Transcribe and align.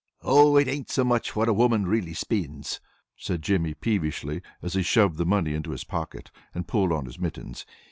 "Oh, 0.23 0.57
it 0.57 0.67
ain't 0.67 0.89
so 0.89 1.03
much 1.03 1.35
what 1.35 1.47
a 1.47 1.53
woman 1.53 1.85
really 1.85 2.15
spinds," 2.15 2.79
said 3.15 3.43
Jimmy, 3.43 3.75
peevishly, 3.75 4.41
as 4.59 4.73
he 4.73 4.81
shoved 4.81 5.17
the 5.17 5.27
money 5.27 5.53
into 5.53 5.69
his 5.69 5.83
pocket, 5.83 6.31
and 6.55 6.67
pulled 6.67 6.91
on 6.91 7.05
his 7.05 7.19
mittens. 7.19 7.67